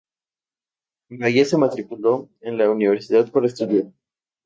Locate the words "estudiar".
3.45-3.85